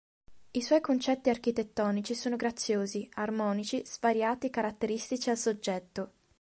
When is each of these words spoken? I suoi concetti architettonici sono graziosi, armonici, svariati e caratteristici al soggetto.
I 0.49 0.61
suoi 0.63 0.81
concetti 0.81 1.29
architettonici 1.29 2.15
sono 2.15 2.35
graziosi, 2.35 3.07
armonici, 3.17 3.83
svariati 3.85 4.47
e 4.47 4.49
caratteristici 4.49 5.29
al 5.29 5.37
soggetto. 5.37 6.13